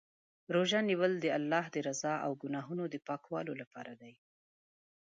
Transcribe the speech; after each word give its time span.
روژه 0.55 0.79
نیول 0.89 1.13
د 1.19 1.25
الله 1.37 1.65
د 1.71 1.75
رضا 1.87 2.13
او 2.25 2.31
ګناهونو 2.41 2.83
د 2.89 2.95
پاکولو 3.07 3.53
لپاره 3.61 3.93
دی. 4.01 4.13